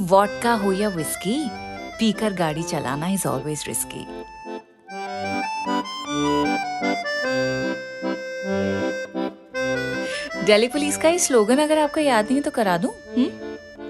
Vodka 0.00 0.52
हो 0.52 0.72
या 0.72 0.88
whisky 0.88 1.50
पीकर 1.98 2.32
गाड़ी 2.32 2.62
चलाना 2.62 3.06
is 3.06 3.28
always 3.28 3.64
risky 3.68 4.06
Delhi 10.44 10.68
police 10.68 10.96
का 10.96 11.08
ये 11.08 11.18
स्लोगन 11.18 11.58
अगर 11.58 11.78
आपको 11.78 12.00
याद 12.00 12.30
नहीं 12.30 12.42
तो 12.42 12.50
करा 12.50 12.78
दूँ 12.78 12.92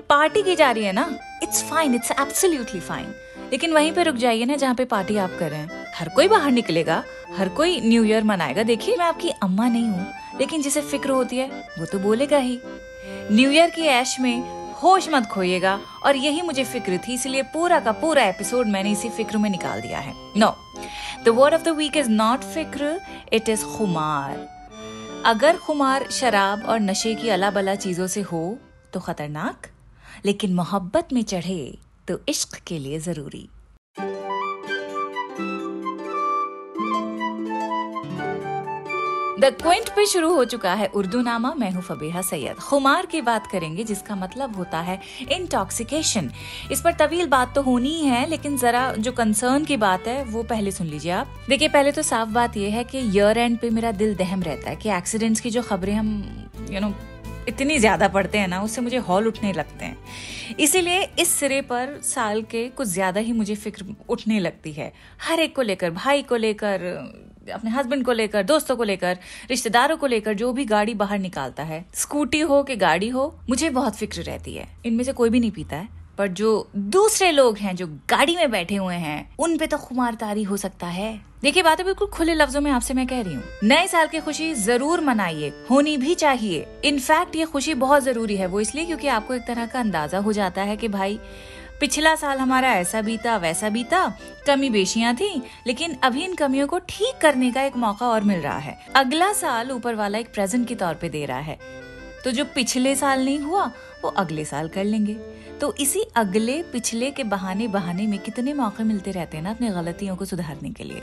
पार्टी 0.09 0.43
की 0.43 0.57
जा 0.57 0.71
रही 0.71 0.84
है 0.84 0.93
ना? 0.93 1.19
It's 1.43 1.62
fine 1.62 1.95
it's 1.95 2.11
absolutely 2.11 2.80
fine 2.80 3.14
लेकिन 3.53 3.73
वहीं 3.73 3.93
पे 3.93 4.03
रुक 4.03 4.16
जाइए 4.16 4.45
ना 4.45 4.57
जहाँ 4.57 4.75
पे 4.75 4.84
पार्टी 4.84 5.16
आप 5.16 5.30
कर 5.39 5.50
रहे 5.50 5.61
हैं। 5.61 5.82
हर 5.95 6.09
कोई 6.09 6.29
बाहर 6.29 6.51
निकलेगा, 6.51 7.03
हर 7.37 7.49
कोई 7.49 7.81
न्यू 7.81 8.05
ईयर 8.05 8.25
मनाएगा। 8.25 8.63
देखिए, 8.63 8.96
मैं 8.96 9.05
आपकी 9.07 9.31
अम्मा 9.43 9.69
नहीं 9.69 9.89
हूँ, 9.89 10.07
लेकिन 10.39 10.63
जिसे 10.63 10.81
फ़िक्र 10.83 11.11
होती 11.11 11.37
है, 11.37 11.46
वो 11.79 11.87
तो 11.87 11.99
बोलेगा 11.99 12.39
ही। 12.39 12.59
न्यू 13.31 13.50
ईयर 13.50 13.71
की 13.71 13.83
ऐश 13.83 14.19
में 14.21 14.61
होश 14.83 15.09
मत 15.09 15.27
खोइएगा, 15.27 15.79
और 16.05 16.17
यही 16.17 16.43
मुझे 16.43 16.64
फ़िक्र 16.64 16.99
थी, 16.99 17.14
इसलिए 17.14 17.43
पूरा 17.53 17.81
का 17.81 17.93
पूरा 17.95 18.25
एपिसोड 18.25 18.67
मैंने 18.67 18.91
इसी 18.93 19.09
फ़िक्र 19.11 19.39
में 19.39 19.49
निकाल 19.50 19.81
दिया 19.81 19.99
है। 19.99 20.14
No 20.36 20.55
the 21.25 21.29
word 21.29 21.55
of 21.55 21.63
the 21.63 21.77
week 21.77 21.97
is 21.97 22.09
not 22.11 22.45
फ़िक्र 22.45 22.99
इट 23.33 23.49
इज़ 23.49 23.64
खुमार। 23.67 24.49
अगर 25.27 25.57
खुमार 25.57 26.09
शराब 26.11 26.64
और 26.64 26.81
नशे 26.81 27.14
की 27.14 27.29
अला 27.29 27.50
बला 27.50 27.75
चीज़ों 27.77 28.07
से 28.07 28.21
हो 28.22 28.59
तो 28.93 29.00
खतरनाक, 29.00 29.67
लेकिन 30.25 30.55
मोहब्बत 30.55 31.13
में 31.13 31.22
चढ़े 31.22 31.75
तो 32.09 32.20
इश्क 32.28 32.59
के 32.67 32.78
लिए 32.78 32.98
ज़रूरी। 33.00 33.48
द 39.42 39.48
क्विंट 39.53 39.89
पे 39.89 40.05
शुरू 40.06 40.28
हो 40.34 40.44
चुका 40.44 40.72
है 40.75 40.86
उर्दू 40.89 41.20
नामा 41.20 41.53
मैं 41.55 41.70
हूँ 41.72 41.83
फबीहा 41.83 42.20
सैयद। 42.22 42.56
खुमार 42.58 43.06
की 43.06 43.20
बात 43.20 43.47
करेंगे, 43.47 43.84
जिसका 43.84 44.16
मतलब 44.16 44.56
होता 44.56 44.80
है 44.80 44.98
इंटॉक्सिकेशन 45.33 46.30
इस 46.72 46.80
पर 46.80 46.92
तवील 46.97 47.27
बात 47.28 47.55
तो 47.55 47.62
होनी 47.62 47.91
ही 47.91 48.06
है, 48.06 48.28
लेकिन 48.31 48.56
जरा 48.56 48.92
जो 48.94 49.12
कंसर्न 49.12 49.64
की 49.64 49.77
बात 49.77 50.06
है, 50.08 50.22
वो 50.25 50.42
पहले 50.44 50.70
सुन 50.70 50.86
लीजिए 50.86 51.12
आप। 51.12 51.34
देखिए, 51.48 51.69
पहले 51.69 51.92
तो 51.92 52.03
साफ़ 52.03 52.28
बात 52.28 52.56
यह 52.56 52.77
है 52.77 52.84
कि 52.84 52.98
ईयर 52.98 53.39
एंड 53.39 53.58
पे 53.58 53.70
मेरा 53.70 53.92
दिल 53.94 54.14
दहम 54.14 54.42
रहता 54.42 54.70
है 54.70 54.77
कि 54.77 54.91
एक्सीडेंट्स 54.91 55.41
की 55.41 55.50
जो 55.50 55.62
खबरें 55.62 55.94
हम 55.94 56.14
यू 56.70 56.81
नो 56.81 56.92
इतनी 57.48 57.78
ज़्यादा 57.78 58.09
पढ़ते 58.09 58.38
हैं 58.38 58.48
ना, 58.48 58.62
उससे 58.62 58.81
मुझे 58.81 58.97
हॉल 59.00 59.27
उठने 59.28 59.53
लगते 59.53 59.84
हैं। 59.84 60.56
इसीलिए 60.61 61.03
इस 61.19 61.28
सिरे 61.31 61.61
पर 61.64 61.98
साल 62.05 62.42
के 62.44 62.69
कुछ 62.69 62.88
ज़्यादा 62.88 63.20
ही 63.20 63.33
मुझे 63.33 63.55
फ़िक्र 63.56 63.94
उठने 64.09 64.41
लगती 64.41 64.72
है। 64.72 64.92
हर 65.22 65.41
एक 65.41 65.56
को 65.56 65.62
लेकर, 65.62 65.91
भाई 65.92 66.22
को 66.22 66.36
लेकर 66.36 66.91
अपने 67.50 67.70
हस्बैंड 67.70 68.04
को 68.04 68.12
लेकर, 68.12 68.42
दोस्तों 68.42 68.76
को 68.76 68.82
लेकर, 68.82 69.18
रिश्तेदारों 69.50 69.96
को 69.96 70.06
लेकर, 70.06 70.34
जो 70.34 70.52
भी 70.52 70.64
गाड़ी 70.64 70.94
बाहर 70.94 71.18
निकालता 71.18 71.62
है 71.62 71.84
स्कूटी 71.94 72.40
हो 72.40 72.62
कि 72.62 72.76
गाड़ी 72.76 73.08
हो, 73.08 73.38
मुझे 73.50 73.70
बहुत 73.70 73.96
फ़िक्र 73.96 74.22
रहती 74.22 74.54
है। 74.54 74.68
इनमें 74.86 75.04
से 75.04 75.12
कोई 75.12 75.30
भी 75.30 75.40
नहीं 75.40 75.50
पीता 75.50 75.76
है। 75.76 76.02
पर 76.18 76.28
जो 76.28 76.68
दूसरे 76.76 77.30
लोग 77.30 77.58
हैं, 77.58 77.76
जो 77.76 77.86
गाड़ी 77.86 78.36
में 78.36 78.50
बैठे 78.50 78.76
हुए 78.76 78.94
हैं, 78.94 79.30
उन 79.38 79.56
पे 79.58 79.66
तो 79.66 79.78
खुमारतारी 79.78 80.42
हो 80.42 80.56
सकता 80.56 80.86
है। 80.86 81.20
देखिए, 81.42 81.62
बातें 81.62 81.86
बिल्कुल 81.86 82.08
खुले 82.08 82.34
लफ्जों 82.34 82.60
में 82.60 82.70
आपसे 82.70 82.94
मैं 82.94 83.06
कह 83.06 83.22
रही 83.22 83.34
हूँ। 83.34 83.42
नए 83.64 83.86
साल 83.86 84.06
की 84.06 84.20
खुशी 84.20 84.54
ज़रूर 84.54 85.00
मनाइए, 85.00 85.52
होनी 85.70 85.96
भी 85.96 86.14
चाहिए। 86.14 86.66
इनफैक्ट 86.84 87.36
ये 87.36 87.44
खुशी 87.44 87.74
बहुत 87.74 88.02
ज़रूरी 88.02 88.36
है, 88.36 88.46
वो 88.46 88.60
इसलिए 88.60 88.86
क्योंकि 88.86 89.08
आपको 89.08 89.34
एक 89.34 89.42
तरह 89.42 89.66
का 89.66 89.80
अंदाज़ा 89.80 90.18
हो 90.18 90.32
जाता 90.32 90.62
है 90.62 90.76
कि 90.76 90.88
भाई 90.88 91.18
पिछला 91.83 92.16
साल 92.16 92.38
हमारा 92.38 92.72
ऐसा 92.72 93.02
बीता, 93.02 93.36
वैसा 93.36 93.69
बीता, 93.69 94.19
कमी 94.47 94.70
बेशियाँ 94.70 95.14
थी, 95.14 95.42
लेकिन 95.66 95.97
अभी 96.02 96.25
इन 96.25 96.34
कमियों 96.34 96.66
को 96.66 96.78
ठीक 96.78 97.19
करने 97.22 97.52
का 97.52 97.62
एक 97.62 97.77
मौका 97.77 98.06
और 98.06 98.22
मिल 98.22 98.41
रहा 98.41 98.58
है। 98.58 98.78
अगला 98.97 99.33
साल 99.33 99.72
ऊपर 99.72 99.94
वाला 99.94 100.19
एक 100.19 100.33
प्रेजेंट 100.34 100.69
के 100.69 100.75
तौर 100.75 100.94
पे 100.94 101.08
दे 101.08 101.27
रहा 101.27 101.38
है। 101.38 101.58
तो 102.25 102.30
जो 102.30 102.44
पिछले 102.44 102.94
साल 102.97 103.25
नहीं 103.25 103.38
हुआ, 103.38 103.64
वो 104.05 104.08
अगले 104.08 104.44
साल 104.44 104.69
कर 104.69 104.84
लेंगे। 104.84 105.15
तो 105.60 105.75
इसी 105.81 106.00
अगले, 106.16 106.62
पिछले 106.62 107.10
के 107.10 107.25
बहाने 107.25 107.69
बहाने 107.69 108.06
में 108.06 108.19
कितने 108.19 108.54
मौके 108.54 108.84
मिलते 108.84 109.10
रहते 109.10 109.37
हैं 109.37 109.44
ना 109.44 109.50
अपनी 109.50 109.69
गलतियों 109.69 110.16
को 110.16 110.25
सुधारने 110.25 110.70
के 110.70 110.84
लिए। 110.84 111.03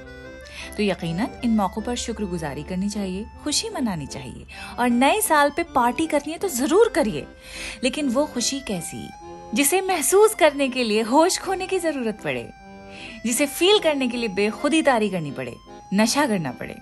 तो 0.77 0.83
यकीनन, 0.83 1.27
इन 1.43 1.55
मौकों 1.55 1.81
पर 1.81 1.95
शुक्रगुजारी 1.95 2.63
करनी 2.63 2.89
चाहिए, 2.89 3.25
खुशी 3.43 3.69
मनानी 3.69 4.07
चाहिए। 4.07 4.45
और 4.79 4.89
नए 4.89 5.21
साल 5.21 5.49
पे 5.49 5.63
पार्टी 5.63 6.07
करनी 6.07 6.31
है 6.31 6.39
तो 6.39 6.47
ज़रूर 6.47 6.89
करिए। 6.89 7.27
लेकिन 7.83 8.09
वो 8.09 8.25
खुशी 8.25 8.59
कैसी? 8.59 9.09
जिसे 9.55 9.81
महसूस 9.81 10.35
करने 10.35 10.67
के 10.69 10.83
लिए 10.83 11.01
होश 11.03 11.37
खोने 11.39 11.67
की 11.67 11.79
ज़रूरत 11.79 12.21
पड़े, 12.23 12.49
जिसे 13.25 13.45
फील 13.47 13.79
करने 13.79 14.07
के 14.07 14.17
लिए 14.17 14.29
बेखुदी 14.29 14.81
तारी 14.81 15.09
करनी 15.09 15.31
पड़े, 15.31 15.55
नशा 15.93 16.25
करना 16.27 16.51
पड़े। 16.51 16.75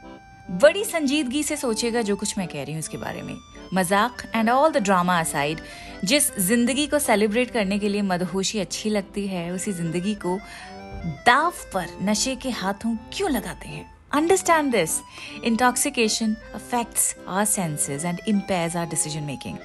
बड़ी 0.53 0.83
संजीदगी 0.85 1.44
से 1.44 1.55
सोचेगा 1.57 2.01
जो 2.01 2.16
कुछ 2.16 2.38
मैं 2.38 2.47
कह 2.47 2.63
रही 2.63 2.73
हूँ 2.73 2.79
इसके 2.79 2.97
बारे 2.97 3.22
में। 3.22 3.35
मज़ाक 3.73 4.22
and 4.35 4.50
all 4.50 4.72
the 4.72 4.78
drama 4.78 5.19
aside 5.19 5.59
जिस 6.03 6.31
ज़िंदगी 6.39 6.85
को 6.88 7.00
सेलिब्रेट 7.00 7.51
करने 7.51 7.79
के 7.79 7.89
लिए 7.89 8.01
मदहोशी 8.03 8.59
अच्छी 8.59 8.89
लगती 8.89 9.28
है, 9.28 9.49
उसी 9.51 9.72
ज़िंदगी 9.73 10.16
को 10.16 10.38
दाव 11.25 11.53
पर 11.73 11.88
नशे 12.01 12.35
के 12.35 12.49
हाथों 12.51 12.95
क्यों 13.13 13.29
लगाते 13.31 13.69
हैं? 13.69 13.85
Understand 14.13 14.72
this 14.72 14.99
intoxication 15.44 16.35
affects 16.55 17.16
our 17.28 17.45
senses 17.45 18.05
and 18.05 18.19
impairs 18.28 18.75
our 18.75 18.85
decision 18.89 19.23
making 19.23 19.57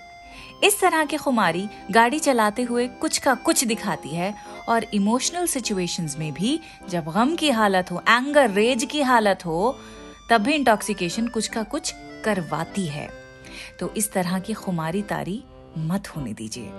इस 0.65 0.81
तरह 0.81 1.05
की 1.05 1.17
खुमारी 1.17 1.69
गाड़ी 1.91 2.19
चलाते 2.19 2.63
हुए 2.63 2.87
कुछ 2.89 3.19
का 3.19 3.35
कुछ 3.35 3.65
दिखाती 3.65 4.09
है 4.09 4.35
और 4.69 4.85
इमोशनल 4.95 5.47
सिचुएशंस 5.47 6.19
में 6.19 6.33
भी 6.33 6.61
जब 6.89 7.05
गम 7.05 7.37
की 7.37 7.51
हालत 7.51 7.93
हो 7.93 8.03
एंगर 8.09 8.51
रेज 8.51 8.85
की 8.85 9.03
हालत 9.03 9.47
हो, 9.47 9.79
तब 10.31 10.41
भी 10.41 10.53
इंटॉक्सिकेशन 10.53 11.27
कुछ 11.27 11.49
का 11.49 11.63
कुछ 11.63 11.95
करवाती 12.25 12.87
है। 12.87 13.11
तो 13.81 13.95
इस 13.97 14.13
तरह 14.13 14.39
की 14.39 14.53
खुमारी 14.53 15.03
तारी 15.03 15.45
मत 15.79 16.09
होने 16.09 16.33
दीजिए। 16.33 16.71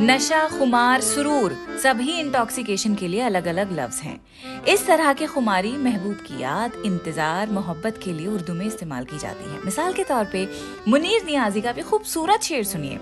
नशा, 0.00 0.48
खुमार, 0.48 1.00
सुरूर, 1.00 1.78
सभी 1.82 2.12
इंटॉक्सिकेशन 2.20 2.94
के 2.94 3.08
लिए 3.08 3.20
अलग 3.20 3.46
अलग 3.46 3.72
लफ्ज 3.72 3.96
हैं। 3.96 4.20
इस 4.64 4.86
तरह 4.86 5.12
के 5.12 5.26
खुमारी, 5.26 5.72
महबूब 5.72 6.14
की 6.14 6.42
याद, 6.42 6.72
इंतज़ार, 6.84 7.50
मोहब्बत 7.50 8.00
के 8.04 8.12
लिए 8.12 8.26
उर्दू 8.26 8.54
में 8.54 8.66
इस्तेमाल 8.66 9.04
की 9.04 9.18
जाती 9.18 9.50
है। 9.50 9.64
मिसाल 9.64 9.92
के 9.92 10.04
तौर 10.04 10.24
पे, 10.24 10.48
मुनीर 10.88 11.24
नियाजी 11.24 11.60
का 11.60 11.72
भी 11.72 11.82
खूबसूरत 11.82 12.42
शेर 12.42 12.64
सुनिए। 12.64 13.00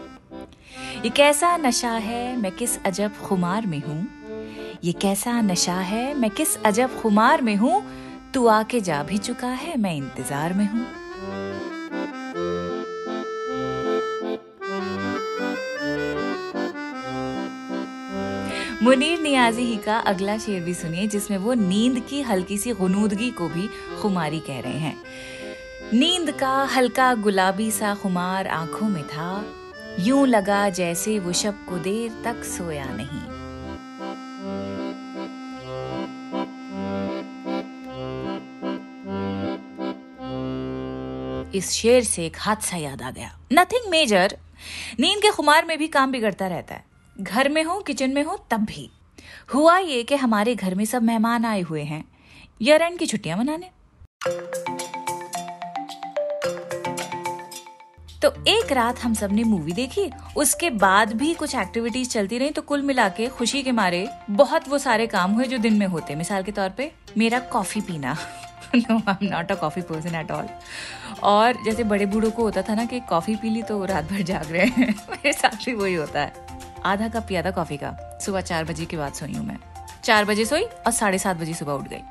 ये 1.05 1.09
कैसा 1.09 1.57
नशा 1.57 1.93
है, 1.93 2.37
मैं 2.37 2.53
किस 2.53 2.83
अजब 2.85 3.13
खुमार 3.17 3.67
में 3.67 3.79
हूँ? 3.79 4.09
ये 4.85 4.93
कैसा 4.93 5.41
नशा 5.41 5.75
है, 5.75 6.15
मैं 6.15 6.31
किस 6.31 6.63
अजब 6.63 7.01
खुमार 7.01 7.43
में 7.43 7.57
हूँ? 7.57 7.85
तू 8.35 8.47
आके 8.47 8.81
जा 8.81 9.03
भी 9.03 9.19
चुका 9.19 9.49
है, 9.49 9.77
मैं 9.79 9.97
इंतज़ार 9.97 10.53
में 10.53 10.71
हूँ। 10.71 11.06
मुनीर 18.83 19.21
नियाजी 19.21 19.63
ही 19.63 19.77
का 19.77 19.99
अगला 19.99 20.39
शेर 20.39 20.63
भी 20.63 20.75
सुनिए, 20.75 21.07
जिसमें 21.07 21.39
वो 21.39 21.55
नींद 21.55 22.01
की 22.01 22.23
हल्की 22.23 22.59
सी 22.59 22.73
गुनूदगी 22.73 23.31
को 23.31 23.49
भी 23.49 23.69
खुमारी 24.03 24.41
कह 24.41 24.61
रहे 24.61 24.79
हैं। 24.79 24.97
नींद 25.95 26.31
का 26.31 26.65
हल्का 26.65 27.15
गुलाबी 27.15 27.71
सा 27.71 27.95
खुमार 27.95 28.47
आँखों 28.47 28.89
में 28.89 29.03
था। 29.05 29.45
यूँ 30.01 30.27
लगा 30.27 30.69
जैसे 30.71 31.19
वो 31.19 31.33
शब 31.33 31.65
को 31.69 31.79
देर 31.79 32.23
तक 32.25 32.45
सोया 32.45 32.85
नहीं। 32.89 33.37
इस 41.51 41.71
शेर 41.71 42.05
से 42.05 42.27
एक 42.27 42.37
हादसा 42.41 42.77
याद 42.77 43.03
आ 43.03 43.11
गया। 43.11 43.39
नथिंग 43.53 43.91
मेजर 43.91 44.37
नींद 45.01 45.23
के 45.23 45.31
खुमार 45.31 45.65
में 45.65 45.79
भी 45.79 45.89
काम 45.89 46.13
बिगड़ता 46.13 46.47
रहता 46.47 46.75
है। 46.75 46.96
घर 47.21 47.49
में 47.49 47.65
हो, 47.65 47.81
किचन 47.81 48.11
में 48.11 48.23
हो, 48.23 48.47
तब 48.51 48.61
भी। 48.61 48.91
हुआ 49.55 49.79
ये 49.79 50.03
कि 50.03 50.17
हमारे 50.17 50.55
घर 50.55 50.75
में 50.75 50.85
सब 50.85 51.03
मेहमान 51.03 51.45
आए 51.45 51.61
हुए 51.61 51.83
हैं। 51.83 52.05
ईयर 52.63 52.83
एंड 52.83 52.99
की 52.99 53.07
छुट्टियाँ 53.07 53.39
मनाने। 53.39 53.71
तो 58.23 58.45
एक 58.49 58.73
रात 58.73 58.99
हम 58.99 59.15
सबने 59.15 59.45
मूवी 59.45 59.73
देखी, 59.73 60.11
उसके 60.37 60.71
बाद 60.71 61.13
भी 61.13 61.35
कुछ 61.35 61.55
एक्टिविटीज़ 61.55 62.11
चलती 62.11 62.39
रही 62.39 62.51
तो 62.51 62.63
कुल 62.63 62.83
मिला 62.83 63.09
के 63.09 63.27
खुशी 63.27 63.63
के 63.63 63.73
मारे 63.73 64.09
बहुत 64.31 64.69
वो 64.69 64.79
सारे 64.79 65.07
काम 65.07 65.33
हुए 65.33 65.45
जो 65.45 65.59
दिन 65.59 65.75
में 65.75 65.87
होते 65.87 66.15
मिसाल 66.15 66.43
के 66.43 66.53
तौर 66.53 66.71
पे, 66.71 66.93
मेरा 67.19 67.39
कॉफ़ी 67.39 67.81
पीना। 67.81 68.17
No 68.75 69.03
I 69.09 69.27
am 69.27 69.33
not 69.33 69.53
a 69.53 69.55
coffee 69.55 69.83
person 69.83 70.15
at 70.15 70.31
all 70.31 70.47
और 71.23 71.65
जैसे 71.65 71.85
बड़े 71.85 72.07
बूढ़ों 72.07 72.31
को 72.31 72.43
होता 72.43 72.63
था 72.63 72.75
ना 72.75 72.85
कि 72.85 73.01
कॉफ़ी 73.01 73.37
पी 73.37 73.51
ली 73.51 73.63
तो 73.63 73.85
रात 73.85 74.05
भर 74.05 74.23
जाग 74.23 74.53
रहे 74.53 74.67
हैं। 74.67 74.95
मेरे 75.11 75.33
साथ 75.33 75.65
भी 75.65 75.75
वही 75.75 75.95
होता 75.95 76.21
है। 76.21 76.46
आधा 76.87 77.09
कप 77.11 77.27
पिया 77.29 77.43
था 77.43 77.51
कॉफ़ी 77.53 77.77
का। 77.77 77.97
सुबह 78.25 78.41
चार 78.43 78.65
बजे 78.65 78.85
के 78.85 78.97
बाद 78.97 79.13
सोई 79.13 79.33
हूँ 79.33 79.47
मैं। 79.47 79.59
चार 80.05 80.25
बजे 80.25 80.45
सोई 80.45 80.63
और 80.63 80.93
साढ़े 80.93 81.19
सात 81.19 81.37
बजे 81.37 81.55
सुबह 81.55 81.73
उठ 81.73 81.89
गई। 81.89 82.03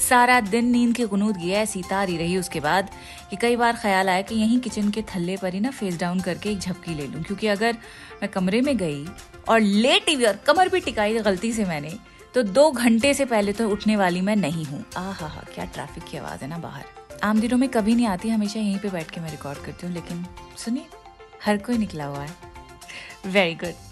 सारा 0.00 0.38
दिन 0.42 0.66
नींद 0.70 0.94
की 0.94 1.04
गुनूद 1.06 1.36
गया 1.36 1.60
ऐसी 1.60 1.82
तारी 1.82 2.16
रही 2.16 2.36
उसके 2.38 2.60
बाद 2.60 2.90
कि 3.30 3.36
कई 3.36 3.56
बार 3.56 3.76
ख्याल 3.76 4.08
आया 4.08 4.22
कि 4.22 4.34
यहीं 4.34 4.58
किचन 4.60 4.90
के 4.90 5.02
थल्ले 5.04 5.36
पर 5.36 5.54
ही 5.54 5.60
ना 5.60 5.70
फेस 5.70 5.98
डाउन 6.00 6.20
करके 6.20 6.50
एक 6.50 6.58
झपकी 6.58 6.94
ले 6.94 7.06
लूँ, 7.06 7.22
क्योंकि 7.22 7.46
अगर 7.46 7.76
मैं 8.22 8.30
कमरे 8.30 8.60
में 8.60 8.76
गई 8.76 9.06
और 9.48 9.60
लेट 9.60 10.08
हुई 10.08 10.24
और 10.24 10.36
कमर 10.46 10.68
भी 10.68 10.80
टिकाई 10.80 11.18
गलती 11.20 11.52
से 11.52 11.64
मैंने 11.64 11.92
तो 12.34 12.42
दो 12.42 12.70
घंटे 12.70 13.12
से 13.14 13.24
पहले 13.24 13.52
तो 13.52 13.68
उठने 13.70 13.96
वाली 13.96 14.20
मैं 14.20 14.36
नहीं 14.36 14.64
हूँ। 14.64 14.84
आ 14.96 15.00
हा 15.02 15.26
हा 15.26 15.42
क्या 15.54 15.64
ट्रैफ़िक 15.64 16.04
की 16.04 16.16
आवाज़ 16.16 16.40
है 16.40 16.48
ना 16.48 16.58
बाहर। 16.58 16.84
आम 17.24 17.40
दिनों 17.40 17.58
में 17.58 17.68
कभी 17.68 17.94
नहीं 17.94 18.06
आती, 18.06 18.28
हमेशा 18.28 18.60
यहीं 18.60 18.78
पे 18.78 18.88
बैठ 18.88 19.10
के 19.10 19.20
मैं 19.20 19.30
रिकॉर्ड 19.30 19.58
करती 19.58 19.86
हूँ, 19.86 19.94
लेकिन 19.94 20.24
सुनिए, 20.56 20.86
हर 21.44 21.56
कोई 21.58 21.78
निकला 21.78 22.04
हुआ 22.04 22.20
है। 22.20 22.34
वेरी 23.26 23.54
गुड 23.54 23.85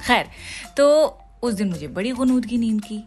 खैर 0.00 0.28
तो 0.76 0.86
उस 1.42 1.54
दिन 1.54 1.68
मुझे 1.68 1.88
बड़ी 1.88 2.12
गनूदगी 2.12 2.58
नींद 2.58 2.80
की। 2.80 3.02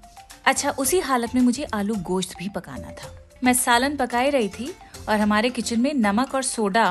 अच्छा 0.45 0.69
उसी 0.69 0.99
हालत 0.99 1.35
में 1.35 1.41
मुझे 1.41 1.63
आलू 1.63 1.95
गोश्त 2.03 2.37
भी 2.37 2.49
पकाना 2.49 2.91
था। 2.91 3.11
मैं 3.43 3.53
सालन 3.53 3.95
पकाई 3.95 4.29
रही 4.29 4.49
थी 4.49 4.73
और 5.09 5.19
हमारे 5.19 5.49
किचन 5.49 5.79
में 5.79 5.93
नमक 5.93 6.35
और 6.35 6.43
सोडा 6.43 6.89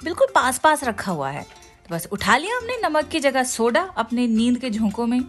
बिल्कुल 0.00 0.28
पास 0.34 0.58
पास 0.58 0.84
रखा 0.84 1.12
हुआ 1.12 1.30
है। 1.30 1.42
तो 1.42 1.94
बस 1.94 2.08
उठा 2.12 2.36
लिया 2.36 2.56
हमने 2.56 2.76
नमक 2.84 3.08
की 3.08 3.20
जगह 3.20 3.42
सोडा 3.42 3.82
अपने 3.96 4.26
नींद 4.26 4.58
के 4.58 4.70
झोंकों 4.70 5.06
में। 5.06 5.20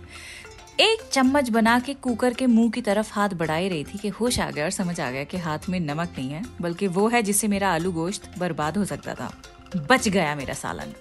एक 0.80 1.02
चम्मच 1.12 1.50
बना 1.50 1.80
के 1.80 1.94
कुकर 1.94 2.34
के 2.34 2.46
मुँह 2.48 2.72
की 2.72 2.82
तरफ़ 2.82 3.12
हाथ 3.14 3.30
बढ़ाई 3.30 3.70
रही 3.70 3.84
थी 3.84 3.98
कि 3.98 4.10
होश 4.10 4.40
आ 4.40 4.50
गया 4.52 4.64
और 4.64 4.72
समझ 4.72 5.00
आ 5.00 5.10
गया 5.12 5.24
कि 5.24 5.38
हाथ 5.38 5.70
में 5.70 5.80
नमक 5.80 6.16
नहीं 6.18 6.30
है, 6.30 6.44
बल्कि 6.62 6.88
वो 6.88 7.08
है 7.08 7.22
जिससे 7.24 7.48
मेरा 7.48 7.74
आलू 7.74 7.92
गोश्त 7.92 8.30
बर्बाद 8.38 8.78
हो 8.78 8.86
सकता 8.86 9.14
था। 9.14 9.32
बच 9.90 10.08
गया 10.08 10.36
मेरा 10.36 10.54
सालन। 10.54 10.94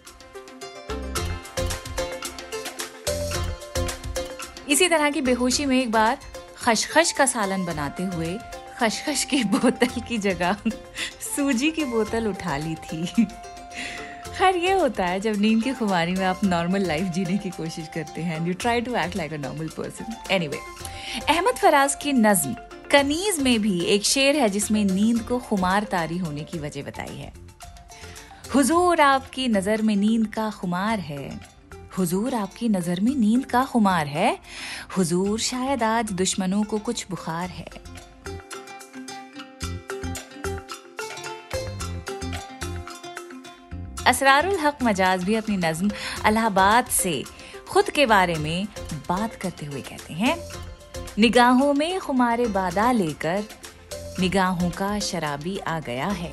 इसी 4.68 4.88
तरह 4.88 5.10
की 5.10 5.20
बेहोशी 5.20 5.66
में 5.66 5.80
एक 5.82 5.90
बार 5.90 6.18
खशखश 6.56 7.12
का 7.12 7.26
सालन 7.26 7.64
बनाते 7.64 8.02
हुए 8.02 8.38
खशखश 8.78 9.24
की 9.24 9.44
बोतल 9.54 10.00
की 10.00 10.18
जगह 10.18 10.56
सूजी 11.36 11.70
की 11.70 11.84
बोतल 11.84 12.26
उठा 12.26 12.56
ली 12.56 12.74
थी। 12.74 13.06
खैर, 14.38 14.56
ये 14.56 14.72
होता 14.72 15.06
है, 15.06 15.20
जब 15.20 15.36
नींद 15.36 15.62
की 15.62 15.72
खुमारी 15.72 16.12
में 16.12 16.24
आप 16.26 16.44
नॉर्मल 16.44 16.86
लाइफ 16.86 17.04
जीने 17.04 17.38
की 17.38 17.50
कोशिश 17.50 17.88
करते 17.94 18.22
हैं 18.22 18.46
you 18.46 18.54
try 18.54 18.80
to 18.80 18.94
act 18.96 19.16
like 19.16 19.32
a 19.32 19.36
normal 19.36 19.68
person 19.68 20.14
anyway 20.30 20.58
Ahmad 21.28 21.54
Faraz 21.54 21.94
की 21.94 22.12
नज्म 22.12 22.56
कनीज 22.90 23.40
में 23.40 23.58
भी 23.60 23.80
एक 23.84 24.04
शेर 24.04 24.36
है 24.36 24.48
जिसमें 24.48 24.84
नींद 24.84 25.20
को 25.20 25.38
खुमार 25.38 25.84
तारी 25.84 26.18
होने 26.18 26.44
की 26.44 26.58
वजह 26.58 26.82
बताई 26.82 27.16
है। 27.16 27.32
हुजूर, 28.54 29.00
आपकी 29.00 29.48
नज़र 29.48 29.82
में 29.82 29.96
नींद 29.96 30.26
का 30.26 30.50
खुमार 30.50 30.98
है। 30.98 31.53
हुजूर 31.98 32.34
आपकी 32.34 32.68
नज़र 32.68 33.00
में 33.00 33.14
नींद 33.14 33.44
का 33.46 33.64
खुमार 33.64 34.06
है। 34.06 34.38
हुजूर 34.96 35.38
शायद 35.40 35.82
आज 35.82 36.12
दुश्मनों 36.12 36.62
को 36.62 36.78
कुछ 36.78 37.06
बुखार 37.10 37.48
है। 37.50 37.66
असरारुल 44.06 44.58
हक 44.58 44.78
मजाज 44.82 45.24
भी 45.24 45.34
अपनी 45.34 45.56
नज्म 45.56 45.90
अलाहाबाद 46.24 46.86
से 46.86 47.22
खुद 47.68 47.90
के 47.90 48.06
बारे 48.06 48.34
में 48.36 48.66
बात 49.08 49.34
करते 49.34 49.66
हुए 49.66 49.80
कहते 49.80 50.14
हैं, 50.14 50.36
निगाहों 51.18 51.72
में 51.74 52.00
खुमारे 52.00 52.46
बादा 52.48 52.90
लेकर 52.92 53.44
निगाहों 54.20 54.70
का 54.70 54.98
शराबी 55.00 55.56
आ 55.58 55.78
गया 55.80 56.08
है। 56.08 56.32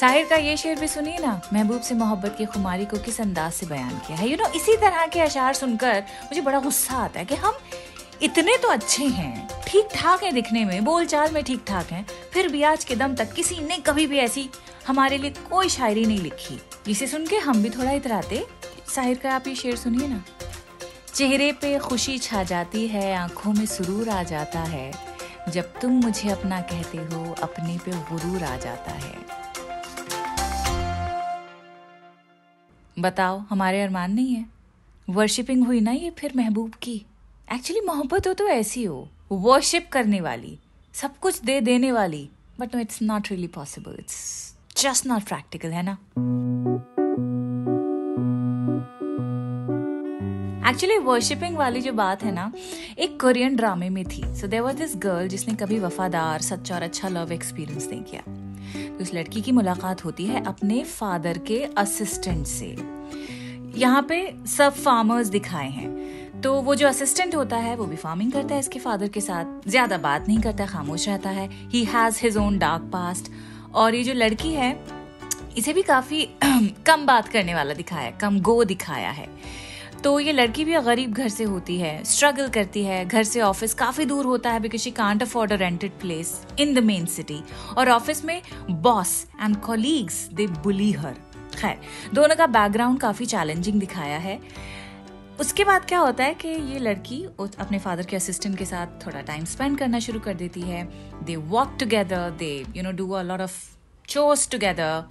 साहिर 0.00 0.26
का 0.26 0.36
ये 0.36 0.56
शेर 0.56 0.80
भी 0.80 0.88
सुनिए 0.88 1.18
ना 1.18 1.40
महबूब 1.52 1.80
से 1.80 1.94
मोहब्बत 1.94 2.34
की 2.38 2.44
खुमारी 2.44 2.84
को 2.84 2.98
किस 2.98 3.20
अंदाज 3.20 3.52
से 3.52 3.66
बयान 3.66 3.98
किया 3.98 4.18
है? 4.18 4.28
यू 4.28 4.36
you 4.36 4.38
नो 4.38 4.44
know, 4.44 4.56
इसी 4.56 4.76
तरह 4.76 5.06
के 5.06 5.20
अशार 5.20 5.54
सुनकर 5.54 6.02
मुझे 6.24 6.40
बड़ा 6.40 6.60
गुस्सा 6.60 6.94
आता 6.94 7.18
है 7.20 7.24
कि 7.26 7.34
हम 7.34 7.58
इतने 8.22 8.56
तो 8.56 8.68
अच्छे 8.68 9.04
हैं 9.04 9.48
ठीक 9.66 9.88
ठाक 9.94 10.22
है 10.22 10.32
दिखने 10.32 10.64
में 10.64 10.84
बोलचाल 10.84 11.32
में 11.32 11.44
ठीक 11.44 11.64
ठाक 11.66 11.92
हैं 11.92 12.06
फिर 12.32 12.48
भी 12.48 12.62
आज 12.62 12.84
के 12.84 12.96
दम 12.96 13.14
तक 13.14 13.32
किसी 13.32 13.60
ने 13.60 13.76
कभी 13.76 14.06
भी 14.06 14.18
ऐसी 14.18 14.48
हमारे 14.86 15.18
लिए 15.18 15.30
कोई 15.30 15.68
शायरी 15.68 16.04
नहीं 16.06 16.18
लिखी। 16.18 16.60
जिसे 16.86 17.06
सुन 17.06 17.26
के 17.26 17.36
हम 17.36 17.62
भी 17.62 17.70
थोड़ा 17.70 17.92
इतराते। 17.92 18.46
साहिर 18.94 19.18
का 19.18 19.34
आप 19.34 19.46
ये 19.46 19.54
शेर 19.54 19.76
सुनिए 19.76 20.08
ना। 20.08 20.22
चेहरे 21.14 21.52
पे 21.52 21.78
खुशी 21.78 22.18
छा 22.18 22.42
जाती 22.42 22.86
है 22.88 23.14
आँखों 23.14 23.52
में 23.52 23.66
सुरूर 23.66 24.08
आ 24.08 24.22
जाता 24.22 24.60
है। 24.60 24.92
जब 25.48 25.80
तुम 25.80 25.92
मुझे 25.92 26.30
अपना 26.30 26.60
कहते 26.60 26.98
हो 26.98 27.34
अपने 27.42 27.78
पे 27.78 27.90
गुरूर 27.90 28.44
आ 28.44 28.56
जाता 28.56 28.92
है। 28.92 29.37
बताओ, 32.98 33.38
हमारे 33.50 33.82
अरमान 33.82 34.12
नहीं 34.12 34.34
है। 34.34 34.46
वर्शिपिंग 35.10 35.66
हुई 35.66 35.80
ना 35.80 35.90
ये 35.90 36.10
फिर 36.10 36.32
महबूब 36.36 36.72
की? 36.82 37.06
एक्चुअली 37.52 37.80
मोहब्बत 37.80 38.26
हो 38.26 38.32
तो 38.32 38.48
ऐसी 38.48 38.84
हो। 38.84 39.08
वर्शिप 39.32 39.88
करने 39.92 40.20
वाली, 40.20 40.58
सब 40.92 41.18
कुछ 41.18 41.42
दे 41.42 41.60
देने 41.60 41.92
वाली। 41.92 42.30
But 42.60 42.74
no 42.74 42.80
it's 42.80 43.02
not 43.02 43.28
really 43.30 43.46
possible 43.46 43.96
it's 43.98 44.54
just 44.76 45.06
not 45.06 45.22
practical 45.22 45.68
है 45.68 45.82
ना? 45.82 45.98
एक्चुअली 50.70 50.98
वर्शिपिंग 50.98 51.56
वाली 51.56 51.80
जो 51.80 51.92
बात 51.92 52.24
है 52.24 52.32
ना, 52.32 52.52
एक 52.98 53.20
कोरियन 53.20 53.56
ड्रामे 53.56 53.88
में 53.88 54.04
थी। 54.04 54.22
So 54.36 54.46
there 54.46 54.60
was 54.60 54.76
this 54.76 54.92
girl 54.96 55.28
जिसने 55.28 55.54
कभी 55.54 55.78
वफादार, 55.78 56.40
सच्चा 56.40 56.74
और 56.74 56.82
अच्छा 56.82 57.08
लव 57.08 57.32
एक्सपीरियंस 57.32 57.88
नहीं 57.88 58.02
किया। 58.02 58.22
तो 58.74 59.02
उस 59.02 59.14
लड़की 59.14 59.40
की 59.40 59.52
मुलाकात 59.52 60.04
होती 60.04 60.26
है 60.26 60.44
अपने 60.44 60.82
फादर 60.84 61.38
के 61.38 61.62
असिस्टेंट 61.78 62.46
से। 62.46 62.76
यहाँ 63.76 64.02
पे 64.02 64.34
सब 64.46 64.72
फार्मर्स 64.74 65.28
दिखाए 65.28 65.68
हैं। 65.70 66.40
तो 66.40 66.52
वो 66.62 66.74
जो 66.74 66.88
असिस्टेंट 66.88 67.34
होता 67.34 67.56
है, 67.56 67.74
वो 67.76 67.84
भी 67.84 67.96
फ़ार्मिंग 67.96 68.32
करता 68.32 68.54
है 68.54 68.60
इसके 68.60 68.78
फादर 68.78 69.08
के 69.08 69.20
साथ। 69.20 69.68
ज़्यादा 69.68 69.98
बात 69.98 70.28
नहीं 70.28 70.40
करता, 70.40 70.66
खामोश 70.66 71.08
रहता 71.08 71.30
है। 71.30 71.48
He 71.70 71.84
has 71.84 72.18
his 72.22 72.36
own 72.36 72.58
dark 72.58 72.82
past 72.92 73.30
और 73.74 73.94
ये 73.94 74.02
जो 74.04 74.12
लड़की 74.12 74.52
है, 74.52 74.70
इसे 75.58 75.72
भी 75.72 75.82
काफ़ी 75.82 76.24
कम 76.86 77.06
बात 77.06 77.28
करने 77.28 77.54
वाला 77.54 77.74
दिखाया 77.74 78.10
कम 78.10 78.40
गो 78.40 78.64
दिखाया 78.64 79.10
है। 79.10 79.26
तो 80.04 80.18
ये 80.20 80.32
लड़की 80.32 80.64
भी 80.64 80.74
गरीब 80.82 81.12
घर 81.12 81.28
से 81.28 81.44
होती 81.44 81.78
है 81.78 82.02
स्ट्रगल 82.04 82.48
करती 82.48 82.82
है, 82.84 83.04
घर 83.04 83.24
से 83.24 83.40
ऑफ़िस 83.40 83.74
काफ़ी 83.74 84.04
दूर 84.04 84.26
होता 84.26 84.50
है 84.50 84.60
because 84.60 84.82
she 84.82 84.90
can't 84.90 85.22
afford 85.22 85.52
a 85.52 85.56
rented 85.56 85.92
place 86.00 86.40
in 86.60 86.74
the 86.74 86.84
main 86.84 87.06
city 87.06 87.40
और 87.78 87.88
ऑफ़िस 87.90 88.24
में 88.24 88.40
boss 88.70 89.26
and 89.40 89.56
colleagues 89.56 90.22
they 90.34 90.46
bully 90.46 90.90
her 90.92 91.16
खैर, 91.56 91.78
दोनों 92.14 92.36
का 92.36 92.46
बैकग्राउंड 92.48 93.00
काफ़ी 93.00 93.26
चैलेंजिंग 93.26 93.80
दिखाया 93.80 94.18
है। 94.18 94.38
उसके 95.40 95.64
बाद 95.64 95.84
क्या 95.84 95.98
होता 95.98 96.24
है 96.24 96.34
कि 96.34 96.48
ये 96.48 96.78
लड़की 96.78 97.22
अपने 97.40 97.78
फादर 97.78 98.06
के 98.06 98.16
असिस्टेंट 98.16 98.56
के 98.58 98.64
साथ 98.64 99.06
थोड़ा 99.06 99.20
टाइम 99.22 99.44
स्पेंड 99.44 99.78
करना 99.78 99.98
शुरू 99.98 100.20
कर 100.20 100.34
देती 100.34 100.60
है। 100.60 100.82
They 101.24 101.36
walk 101.36 101.76
together 101.80 102.30
they 102.38 102.54
you 102.76 102.82
know 102.82 102.92
do 102.92 103.10
a 103.10 103.22
lot 103.22 103.40
of 103.40 103.60
chores 104.08 104.48
together 104.50 105.02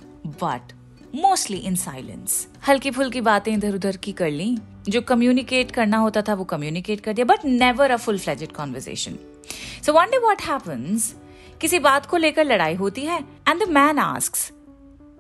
but 0.44 0.74
mostly 1.16 1.58
in 1.58 1.76
silence 1.76 2.48
हल्की 2.68 2.92
फुल्की 2.92 3.22
बातें 3.22 3.54
इधर 3.54 3.76
उधर 3.76 3.98
की 3.98 4.12
कर 4.12 4.32
ली 4.32 4.58
जो 4.90 5.02
कम्युनिकेट 5.02 5.72
करना 5.72 5.98
होता 5.98 6.22
था, 6.22 6.34
वो 6.34 6.44
कम्युनिकेट 6.44 7.00
कर 7.00 7.14
दिया 7.14 7.26
but 7.26 7.46
never 7.46 7.92
a 7.92 7.98
full 7.98 8.20
fledged 8.20 8.52
conversation 8.52 9.18
so 9.86 9.94
one 9.94 10.06
day 10.06 10.18
what 10.18 10.42
happens 10.42 11.16
किसी 11.62 11.80
बात 11.80 12.06
को 12.06 12.18
लेकर 12.18 12.46
लड़ाई 12.46 12.74
होती 12.74 13.02
है 13.02 13.20
एंड 13.20 13.66
द 13.66 13.70
मैन 13.70 14.00
आस्क 14.00 14.36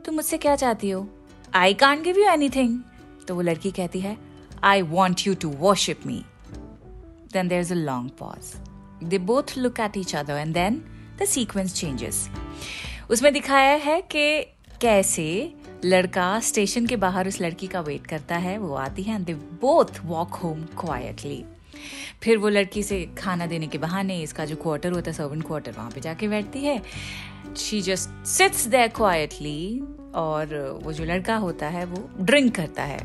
तुम 0.06 0.16
मुझसे 0.16 0.38
क्या 0.38 0.56
चाहती 0.56 0.90
हो 0.90 1.10
I 1.56 1.74
can 1.74 2.02
give 2.02 2.18
you 2.18 2.26
anything 2.26 2.80
तो 3.28 3.36
वो 3.36 3.42
लड़की 3.42 3.72
कहती 3.72 4.00
है, 4.00 4.18
I 4.66 4.82
want 4.82 5.14
you 5.14 5.36
to 5.36 5.50
worship 5.64 6.06
me. 6.08 6.16
There 7.34 7.48
there's 7.48 7.72
a 7.72 7.76
long 7.76 8.10
pause. 8.22 8.56
They 9.12 9.18
both 9.18 9.58
look 9.58 9.80
at 9.80 9.98
each 9.98 10.14
other, 10.16 10.38
and 10.44 10.56
then 10.56 10.78
the 11.20 11.28
sequence 11.34 11.76
changes. 11.82 12.16
उसमें 13.10 13.34
दिखाया 13.34 13.76
है 13.76 14.02
कि 14.02 14.42
कैसे 14.82 15.54
लड़का 15.86 16.40
स्टेशन 16.40 16.86
के 16.86 16.96
बाहर 16.96 17.28
उस 17.28 17.40
लड़की 17.42 17.68
का 17.68 17.82
वेट 17.82 18.08
करता 18.08 18.36
है, 18.38 18.58
वो 18.58 18.74
आती 18.76 19.04
है 19.04 19.16
and 19.16 19.26
they 19.26 19.34
both 19.34 20.00
walk 20.06 20.36
home 20.36 20.64
quietly 20.80 21.44
फिर 22.24 22.38
वो 22.38 22.50
लड़की 22.50 22.84
से 22.84 23.04
खाना 23.18 23.46
देने 23.46 23.68
के 23.68 23.78
बहाने, 23.78 24.22
इसका 24.22 24.46
जो 24.46 24.56
क्वार्टर 24.56 24.92
होता 24.92 25.12
है 25.12 25.18
सर्वेंट 25.18 25.46
क्वार्टर 25.48 25.72
वहाँ 25.72 25.92
पे 25.92 26.02
जाके 26.02 26.28
बैठती 26.28 26.64
है। 26.64 26.82
She 27.58 27.82
just 27.82 28.26
sits 28.28 28.66
there 28.68 28.88
quietly 28.88 29.80
और 30.16 30.80
वो 30.84 30.94
जो 30.94 31.04
लड़का 31.04 31.36
होता 31.36 31.68
है, 31.68 31.86
वो 31.86 32.10
ड्रिंक 32.22 32.56
करता 32.56 32.84
है 32.84 33.00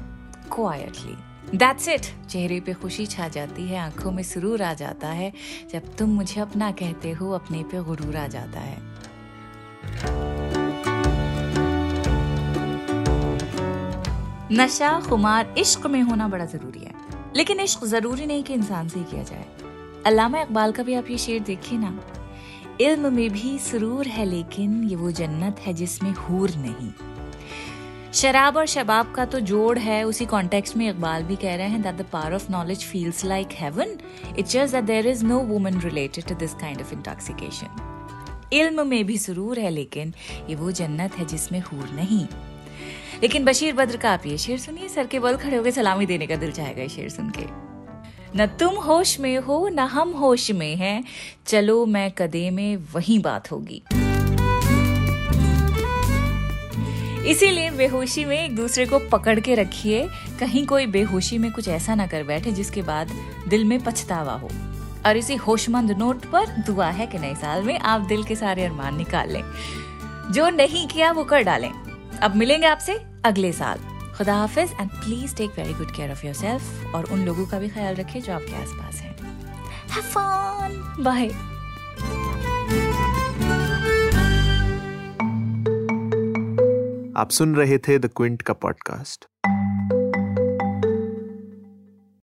क्वाइटली 0.52 1.58
दैट्स 1.58 1.88
इट 1.88 2.06
चेहरे 2.30 2.60
पे 2.60 2.72
खुशी 2.72 3.06
छा 3.06 3.28
जाती 3.28 3.62
है, 3.62 3.78
आँखों 3.78 4.12
में 4.12 4.22
सुरूर 4.22 4.62
आ 4.62 4.72
जाता 4.74 5.08
है, 5.08 5.32
जब 5.72 5.94
तुम 5.96 6.10
मुझे 6.10 6.40
अपना 6.40 6.70
कहते 6.72 7.10
हो, 7.10 7.30
अपने 7.30 7.62
पे 7.62 7.82
गुरूर 7.84 8.16
आ 8.16 8.26
जाता 8.26 8.60
है। 8.60 8.91
नशा, 14.52 15.00
खुमार, 15.00 15.54
इश्क 15.58 15.86
में 15.86 16.02
होना 16.02 16.28
बड़ा 16.28 16.44
ज़रूरी 16.44 16.80
है। 16.80 16.94
लेकिन 17.36 17.60
इश्क 17.60 17.84
ज़रूरी 17.84 18.26
नहीं 18.26 18.42
कि 18.42 18.54
इंसान 18.54 18.88
से 18.88 18.98
ही 18.98 19.04
किया 19.04 19.22
जाए। 19.22 19.46
अल्लामा 20.06 20.40
इकबाल 20.40 20.72
का 20.72 20.82
भी 20.82 20.94
आप 20.94 21.10
ये 21.10 21.18
शेर 21.18 21.40
देखिए 21.40 21.78
ना। 21.78 21.98
इल्म 22.80 23.12
में 23.12 23.30
भी 23.30 23.58
सुरूर 23.58 24.06
है, 24.06 24.24
लेकिन 24.24 24.82
ये 24.84 24.96
वो 24.96 25.10
जन्नत 25.10 25.60
है 25.60 25.72
जिसमें 25.72 26.10
हूर 26.10 26.50
नहीं। 26.56 26.90
शराब 28.12 28.56
और 28.56 28.66
शबाब 28.66 29.12
का 29.12 29.24
तो 29.24 29.40
जोड़ 29.40 29.78
है, 29.78 30.02
उसी 30.04 30.26
कॉन्टेक्स्ट 30.26 30.76
में 30.76 30.88
इकबाल 30.88 31.22
भी 31.22 31.36
कह 31.36 31.54
रहे 31.56 31.68
हैं 31.68 31.82
that 31.82 31.96
the 31.96 32.04
power 32.12 32.34
of 32.34 32.50
knowledge 32.52 32.84
feels 32.84 33.24
like 33.24 33.48
heaven 33.52 33.96
it 34.38 34.46
just 34.46 34.74
that 34.74 34.84
there 34.84 35.06
is 35.06 35.24
no 35.24 35.38
woman 35.38 35.80
related 35.80 36.24
to 36.24 36.34
this 36.34 36.54
kind 36.54 36.80
of 36.80 36.92
intoxication 36.92 38.48
इल्म 38.52 38.86
में 38.86 39.04
भी 39.04 39.18
सुरूर 39.18 39.58
है, 39.58 39.70
लेकिन 39.70 40.14
ये 40.50 40.54
वो 40.54 40.70
जन्नत 40.72 41.18
है 41.18 41.24
जिसमें 41.24 41.60
हूर 41.60 41.88
नहीं। 41.94 42.26
लेकिन 43.22 43.44
बशीर 43.44 43.74
बद्र 43.74 43.96
का 43.96 44.10
आप 44.10 44.26
ये 44.26 44.38
शेर 44.38 44.58
सुनिए, 44.58 44.88
सर 44.88 45.06
के 45.06 45.18
बल 45.18 45.36
खड़े 45.36 45.56
होकर 45.56 45.70
सलामी 45.70 46.06
देने 46.06 46.26
का 46.26 46.36
दिल 46.36 46.52
चाहेगा 46.52 46.86
शेर 46.86 47.08
सुन 47.08 47.32
के। 47.38 47.72
न 48.36 48.46
तुम 48.46 48.74
होश 48.74 49.20
में 49.20 49.38
हो, 49.38 49.68
न 49.68 49.78
हम 49.78 50.10
होश 50.10 50.50
में 50.50 50.76
हैं, 50.76 51.04
चलो 51.46 51.86
मैं 51.86 52.10
कदे 52.10 52.50
में 52.50 52.76
वही 52.76 53.18
बात 53.18 53.52
होगी। 53.52 53.82
इसीलिए 57.30 57.70
बेहोशी 57.70 58.24
में 58.24 58.44
एक 58.44 58.56
दूसरे 58.56 58.86
को 58.86 58.98
पकड़ 58.98 59.40
के 59.40 59.54
रखिए, 59.54 60.08
कहीं 60.40 60.66
कोई 60.66 60.86
बेहोशी 60.86 61.38
में 61.38 61.52
कुछ 61.52 61.68
ऐसा 61.68 61.94
ना 61.94 62.06
कर 62.06 62.24
बैठे 62.24 62.52
जिसके 62.52 62.82
बाद 62.82 63.12
दिल 63.48 63.64
में 63.64 63.84
पछतावा 63.84 64.32
हो। 64.32 64.48
और 65.06 65.16
इसी 65.16 65.34
होशमंद 65.34 65.90
नोट 65.90 66.24
पर 66.24 66.46
दुआ 66.46 66.90
है 66.90 67.06
कि 67.06 67.18
नए 67.18 67.34
साल 67.34 67.62
में 67.62 67.78
आप 67.78 68.00
दिल 68.00 68.24
के 68.24 68.34
सारे 68.34 68.64
अरमान 68.64 68.96
निकाल 68.96 69.32
लें। 69.32 69.42
जो 70.32 70.48
नहीं 70.48 70.88
किया, 70.88 71.12
वो 71.12 71.24
कर 71.24 71.42
डालें। 71.42 71.91
अब 72.22 72.36
मिलेंगे 72.36 72.66
आपसे 72.66 73.00
अगले 73.24 73.52
साल। 73.52 73.78
खुदा 74.18 74.34
हाफिज 74.34 74.72
and 74.80 74.90
please 74.90 75.36
take 75.36 75.50
very 75.50 75.74
good 75.74 75.96
care 75.96 76.10
of 76.10 76.26
yourself 76.34 76.94
और 76.94 77.04
उन 77.04 77.24
लोगों 77.24 77.46
का 77.46 77.58
भी 77.58 77.68
ख्याल 77.68 77.94
रखिए 77.94 78.22
जो 78.22 78.32
आपके 78.32 78.56
आस 78.56 78.68
पास 78.68 78.94
है 78.94 79.12
आप 87.16 87.30
सुन 87.30 87.54
रहे 87.54 87.78
थे 87.78 87.98
द 87.98 88.10
क्विंट 88.16 88.42
का 88.42 88.52
पॉडकास्ट 88.54 89.51